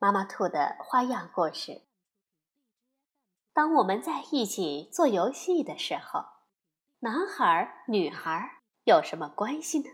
[0.00, 1.82] 妈妈兔的花样故事。
[3.52, 6.24] 当我们在一起做游戏的时候，
[7.00, 9.90] 男孩女孩有什么关系呢？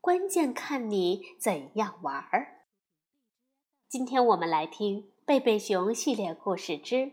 [0.00, 2.66] 关键看你怎样玩儿。
[3.88, 6.96] 今天我们来听《贝贝熊》系列故事之《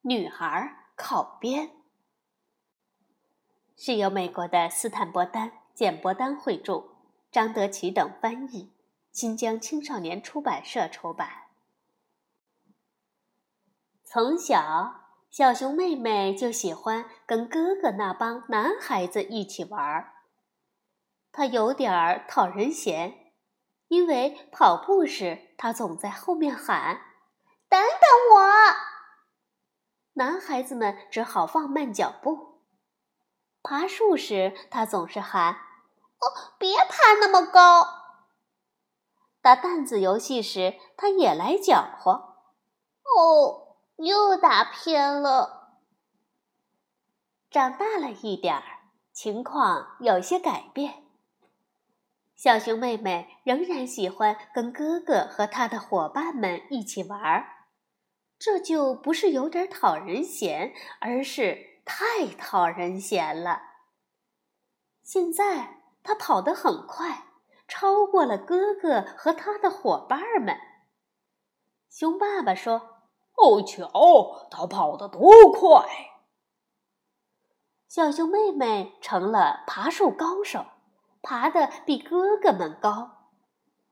[0.00, 1.68] 女孩靠边》，
[3.76, 6.82] 是由美国的斯坦伯丹、简伯丹绘著，
[7.30, 8.72] 张德奇等翻译。
[9.12, 11.28] 新疆青少年出版社出版。
[14.04, 20.14] 从小，小熊妹妹就喜欢跟哥哥那帮男孩子一起玩儿。
[21.30, 23.32] 她有点儿讨人嫌，
[23.88, 27.00] 因为跑步时她总在后面喊
[27.68, 28.52] ：“等等我！”
[30.14, 32.64] 男孩子们只好放慢脚步。
[33.62, 35.54] 爬树时，她总是喊
[36.20, 38.00] ：“哦，别爬那么高！”
[39.42, 42.12] 打弹子游戏时，他也来搅和。
[43.02, 45.80] 哦，又打偏了。
[47.50, 48.62] 长大了一点儿，
[49.12, 51.02] 情况有些改变。
[52.36, 57.66] 小熊妹妹仍然喜欢跟哥哥和他的伙伴们一起玩儿，
[58.38, 63.60] 这就不是有点讨人嫌，而是太讨人嫌了。
[65.02, 67.31] 现在他跑得很快。
[67.68, 70.56] 超过了哥哥和他的伙伴们。
[71.88, 73.04] 熊爸爸说
[73.36, 75.86] ：“哦，瞧他跑得多快！”
[77.88, 80.64] 小熊妹妹成了爬树高手，
[81.22, 83.28] 爬得比哥哥们高。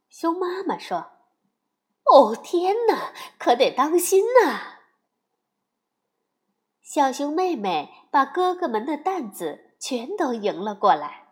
[0.09, 1.11] 熊妈妈说
[2.11, 4.79] ：“哦，天哪，可得当心呐！”
[6.83, 11.29] 小熊妹妹把哥哥们的担子全都迎了过来。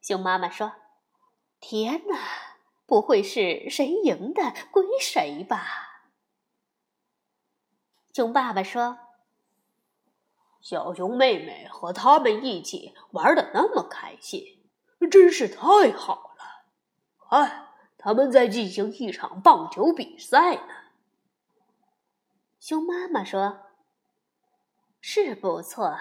[0.00, 0.72] 熊妈妈说。
[1.60, 2.18] 天哪，
[2.86, 6.02] 不会是谁赢的归谁吧？
[8.12, 8.98] 熊爸爸说
[10.60, 14.42] ：“小熊妹妹和他们一起玩的那么开心，
[15.10, 16.64] 真是太好了。
[17.18, 20.74] 看，他们在进行一场棒球比赛呢。”
[22.58, 23.60] 熊妈妈说
[25.00, 25.96] ：“是不错，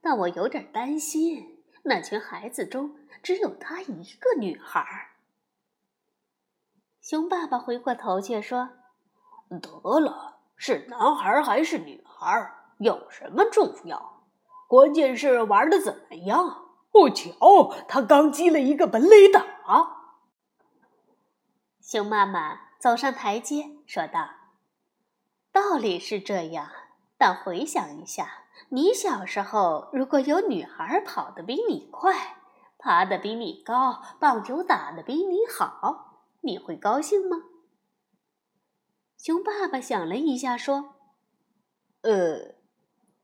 [0.00, 1.51] 但我有点担心，
[1.82, 5.10] 那群孩子中……”只有她一个女孩。
[7.00, 8.70] 熊爸爸回过头却说
[9.62, 14.24] ：“得了，是男孩还是女孩有什么重要？
[14.66, 16.66] 关键是玩的怎么样。
[16.90, 19.46] 哦，瞧，他刚击了一个本垒打。”
[21.80, 24.30] 熊妈妈走上台阶，说道
[25.52, 26.68] ：“道理是这样，
[27.22, 32.38] 但回想一下，你小时候如果有女孩跑得比你快。”
[32.84, 37.36] 爬得比你高，棒球打得比你好，你会高兴吗？
[39.16, 40.96] 熊爸爸想了一下，说
[42.02, 42.56] ：“呃，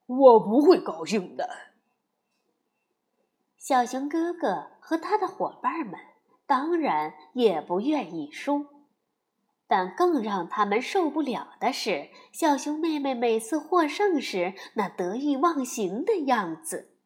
[0.07, 1.51] 我不会高兴的。”
[3.59, 5.99] 小熊哥哥和他的伙伴们
[6.47, 8.78] 当然也不愿意输，
[9.69, 16.97] 但更让他们受不了的是，小熊妹妹每次获胜时那得意忘形的样子，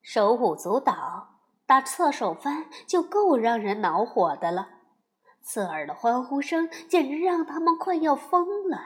[0.00, 1.28] 手舞足蹈。
[1.64, 4.68] 打侧手翻就够让人恼火的了，
[5.40, 8.78] 刺耳的欢呼声简直让他们快要疯了。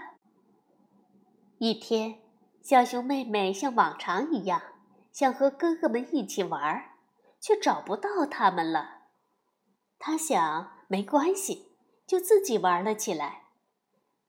[1.58, 2.20] 一天，
[2.62, 4.62] 小熊妹妹像往常一样
[5.10, 6.90] 想和哥哥们一起玩，
[7.40, 9.08] 却找不到他们了。
[9.98, 11.75] 她想，没关系，
[12.06, 13.42] 就自己玩了起来，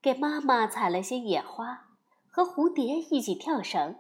[0.02, 1.88] 给妈妈采了些野花，
[2.30, 3.96] 和蝴蝶一起跳绳。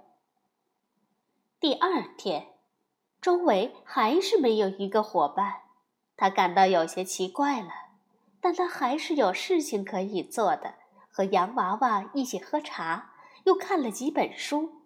[1.59, 2.53] 第二天。
[3.19, 5.62] 周围还是没有一个伙伴，
[6.15, 7.69] 他感到有些奇怪了。
[8.39, 10.75] 但他还是有事情可以做的，
[11.09, 14.83] 和洋娃娃一起喝茶，又看了几本书。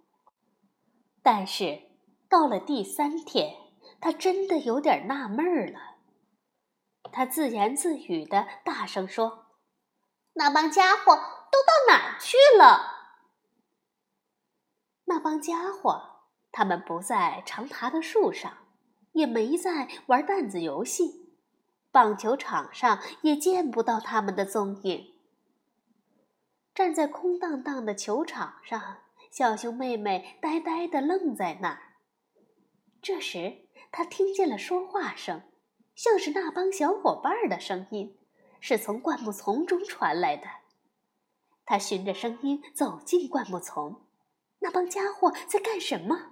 [1.21, 1.81] 但是
[2.29, 3.53] 到了第三天，
[3.99, 5.90] 他真的有点纳闷了。
[7.11, 9.47] 他自言自语的大声说
[10.33, 13.15] ：“那帮家伙都到哪儿去了？”
[15.05, 16.09] 那帮家伙。
[16.53, 18.57] 他们不在常爬的树上，
[19.13, 21.33] 也没在玩弹子游戏，
[21.93, 25.13] 棒球场上也见不到他们的踪影。
[26.75, 28.97] 站在空荡荡的球场上，
[29.31, 31.79] 小熊妹妹呆呆地愣在那儿。
[33.01, 35.41] 这时，她听见了说话声，
[35.95, 38.17] 像是那帮小伙伴的声音，
[38.59, 40.47] 是从灌木丛中传来的。
[41.65, 44.01] 他循着声音走进灌木丛，
[44.59, 46.31] 那帮家伙在干什么？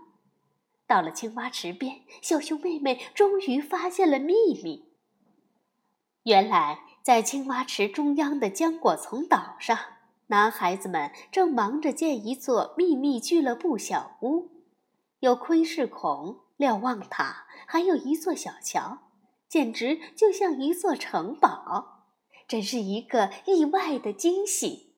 [0.87, 4.33] 到了青蛙池边，小熊妹妹终于发现了秘
[4.63, 4.91] 密。
[6.23, 9.77] 原来，在青蛙池中央的浆果丛岛上，
[10.27, 14.49] 男孩子们正忙着建一座秘密俱乐部小屋，
[15.19, 18.97] 有窥视孔、瞭望塔，还有一座小桥，
[19.49, 22.05] 简直就像一座城堡，
[22.47, 24.95] 真是一个意外的惊喜。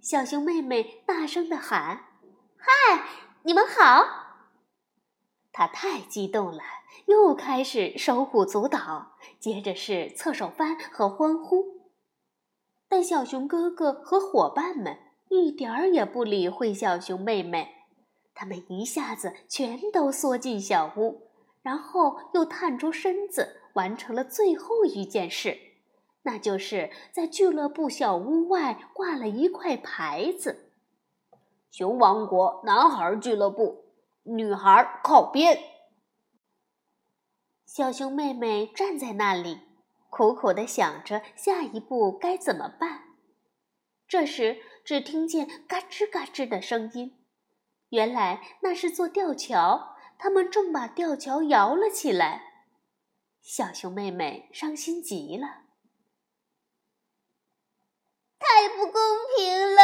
[0.00, 2.04] 小熊妹妹大声地喊
[2.56, 3.04] ：“嗨，
[3.42, 4.04] 你们好！”
[5.52, 6.62] 他太激动了，
[7.06, 11.90] 又开始手舞足蹈，接着是侧手翻和欢呼。
[12.88, 17.68] 但小熊哥哥和伙伴们一点儿也不理会小熊妹妹，
[18.32, 21.31] 他们一下子全都缩进小屋，
[21.62, 25.58] 然后又探出身子，完成了最后一件事，
[26.22, 30.70] 那就是在俱乐部小屋外挂了一块牌子
[31.70, 33.84] ：“熊王国男孩俱乐部。”
[34.24, 35.58] 女孩靠边。
[37.66, 39.58] 小熊妹妹站在那里，
[40.10, 43.02] 苦苦的想着下一步该怎么办。
[44.06, 47.18] 这时，只听见嘎吱嘎吱的声音，
[47.88, 52.68] 原来那是座吊桥，他们正把吊桥摇了起来。
[53.40, 55.64] 小熊妹妹伤心极了，
[58.38, 59.02] 太不公
[59.36, 59.82] 平了！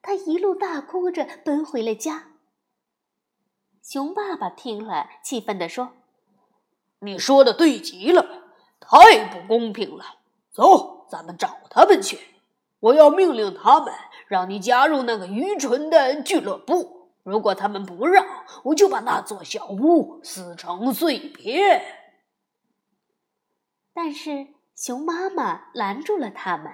[0.00, 2.28] 她一路大哭着奔回了家。
[3.82, 5.94] 熊爸爸听了，气愤地说
[7.02, 8.44] ：“你说的对极了，
[8.78, 10.20] 太不公平了！
[10.52, 12.20] 走，咱们找他们去。
[12.78, 13.92] 我要命令他们，
[14.28, 17.03] 让你加入那个愚蠢的俱乐部。
[17.24, 18.24] 如果他们不让，
[18.62, 21.82] 我就把那座小屋撕成碎片。”
[23.92, 26.72] 但是熊妈妈拦住了他们。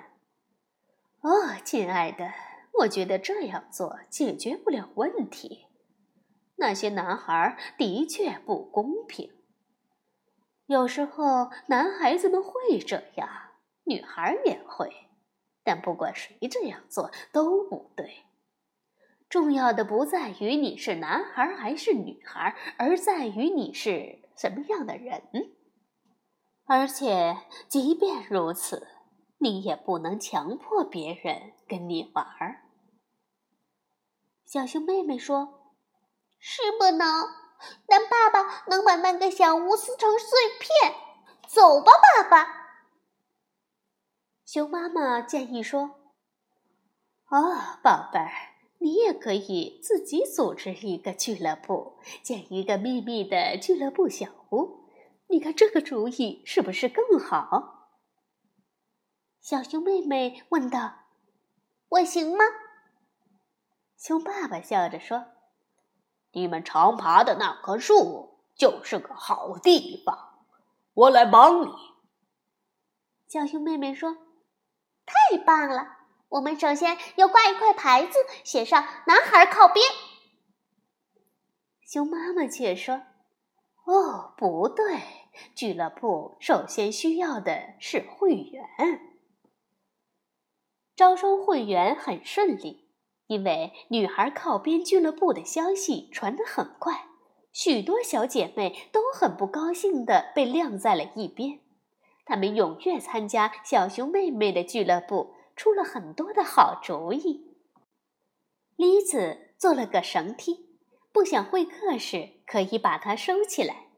[1.22, 2.32] “哦，亲爱的，
[2.80, 5.66] 我觉得这样做解决不了问题。”
[6.56, 9.30] 那些男孩的确不公平。
[10.66, 13.28] 有时候男孩子们会这样，
[13.84, 15.08] 女孩也会，
[15.64, 18.24] 但不管谁这样做都不对。
[19.30, 25.22] 重要的不在于你是男孩还是女孩，而在于你是什么样的人。
[26.66, 27.38] 而且，
[27.68, 28.86] 即便如此，
[29.38, 32.64] 你也不能强迫别人跟你玩儿。
[34.44, 35.56] 小熊妹妹说。
[36.42, 37.28] 是不能，
[37.86, 40.94] 但爸爸能把那个小屋撕成碎片。
[41.46, 42.48] 走吧，爸爸。
[44.46, 46.00] 熊妈妈建议说
[47.28, 48.49] ：“哦，宝贝儿，
[48.82, 54.88] 你也可以自己组织一个俱乐部，建一个秘密的俱乐部小屋。
[55.28, 57.98] 你看这个主意是不是更好？”
[59.40, 60.94] 小熊妹妹问道
[61.90, 62.44] ：“我行吗？”
[63.96, 65.26] 熊爸爸笑着说。
[66.32, 70.44] 你们常爬的那棵树就是个好地方，
[70.94, 71.72] 我来帮你。
[73.26, 74.16] 小熊妹妹说
[75.04, 75.99] ：“太棒了！
[76.30, 79.84] 我们首先要挂一块牌子，写上‘男孩靠边’。”
[81.86, 83.02] 熊妈妈却说
[83.86, 85.00] ：“哦，不对，
[85.54, 88.64] 俱乐部首先需要的是会员。
[90.96, 92.88] 招收会员很顺利。”
[93.30, 97.06] 因为女孩靠边俱乐部的消息传得很快，
[97.52, 101.60] 许多小姐妹都很不高兴地被晾在了一边。
[102.24, 107.54] 她们踊跃参加小熊妹妹的俱乐部，出了很多的好主意。
[108.76, 110.78] 李子做了个绳梯，
[111.12, 113.88] 不想会客时可以把它收起来。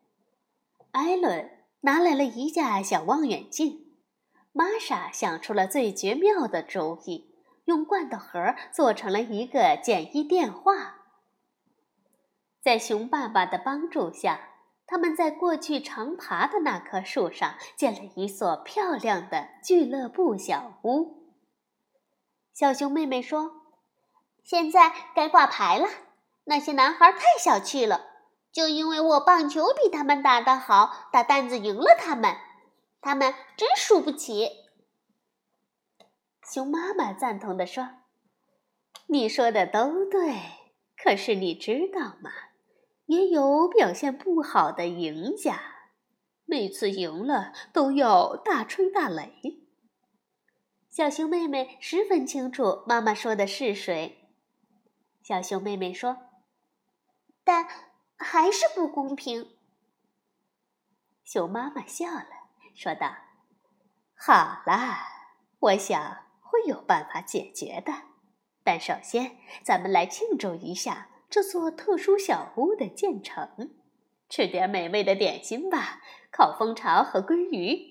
[0.91, 1.49] 艾伦
[1.83, 3.93] 拿来了一架小望远镜，
[4.51, 7.33] 玛莎想出了最绝妙的主意。
[7.67, 11.05] 用罐头盒做成了一个简易电话。
[12.61, 14.49] 在熊爸爸的帮助下，
[14.85, 21.22] 他们在过去常爬的那棵树上建了一所漂亮的俱乐部小屋。
[22.53, 23.63] 小熊妹妹说
[24.45, 25.89] ：“现在该挂牌了。
[26.45, 28.05] 那些男孩太小气了，
[28.53, 32.37] 就因为我棒球比他们打得好，打担子赢了他们，
[33.01, 34.51] 他们真输不起。”
[36.45, 37.89] 熊妈妈赞同地说
[39.07, 40.43] ：“你说的都对，
[41.03, 42.31] 可是你知道吗？
[43.07, 45.59] 也有表现不好的赢家，
[46.45, 49.61] 每次赢了都要大吹大擂。”
[50.93, 54.29] 小熊妹妹十分清楚妈妈说的是谁。
[55.23, 56.19] 小熊妹妹说
[57.43, 57.67] ：“但
[58.19, 59.57] 还是不公平。”
[61.25, 62.29] 熊妈妈笑了，
[62.75, 63.11] 说道
[64.15, 64.99] ：“好了，
[65.61, 67.95] 我想会有办法解决的。
[68.63, 73.71] 但首先，咱们来庆祝一下这座特殊小屋的建成，
[74.29, 77.91] 吃点美味的点心吧，烤蜂巢和鲑鱼。”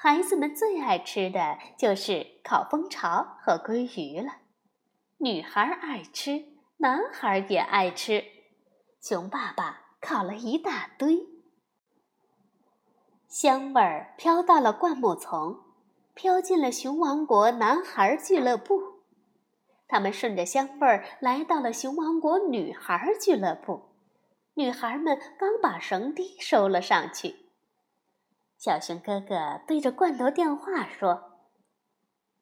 [0.00, 4.34] 孩子们最爱吃的就是烤蜂巢和鲑鱼了。
[5.16, 6.44] 女孩爱吃，
[6.76, 8.24] 男孩也爱吃。
[9.02, 11.26] 熊爸爸烤了一大堆，
[13.26, 15.64] 香味儿飘到了灌木丛，
[16.14, 19.02] 飘进了熊王国男孩俱乐部。
[19.88, 23.96] 他们顺着香味儿来到了熊王国女孩俱乐部。
[24.54, 27.47] 女孩们刚把绳梯收了上去。
[28.58, 31.38] 小熊哥哥对着罐头电话说：“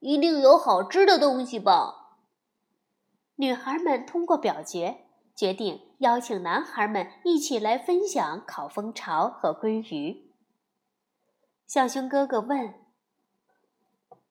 [0.00, 2.20] 一定有好吃的东西吧？”
[3.36, 5.04] 女孩们通过表决
[5.34, 10.32] 决定邀请男孩们一起来分享烤蜂巢和鲑鱼。
[11.66, 12.72] 小熊哥哥问：“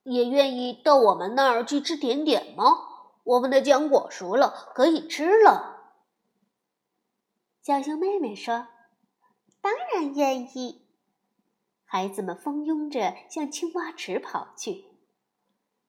[0.02, 2.64] 也愿意到我们那儿去吃甜点吗？
[3.24, 5.94] 我们的浆果熟了，可以吃了。”
[7.62, 8.70] 小熊妹妹说
[9.62, 10.84] ：“当然愿意。”
[11.88, 14.86] 孩子们蜂拥着向青蛙池跑去，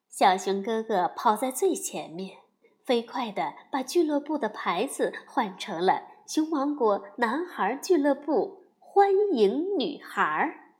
[0.08, 2.38] 小熊哥哥跑在最前面，
[2.84, 10.76] 飞快地把俱乐部的牌子换成了“熊王国男孩俱乐部欢迎女孩”。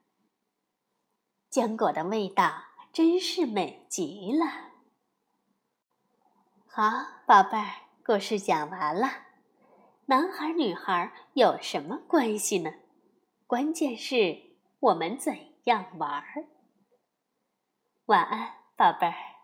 [1.50, 4.46] 浆果的味道真是美极了。
[6.66, 6.82] 好，
[7.26, 9.08] 宝贝儿，故事讲完了。
[10.06, 12.70] 男孩女孩有什么关系呢？
[13.46, 14.45] 关键是。
[14.78, 16.46] 我们怎样玩儿？
[18.06, 19.35] 晚安，宝贝儿。